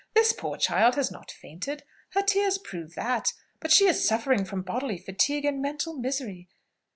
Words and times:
"This 0.15 0.33
poor 0.33 0.57
child 0.57 0.95
has 0.95 1.11
not 1.11 1.29
fainted, 1.29 1.83
her 2.15 2.23
tears 2.23 2.57
prove 2.57 2.95
that; 2.95 3.33
but 3.59 3.71
she 3.71 3.85
is 3.85 4.03
suffering 4.03 4.45
from 4.45 4.63
bodily 4.63 4.97
fatigue 4.97 5.45
and 5.45 5.61
mental 5.61 5.93
misery. 5.93 6.49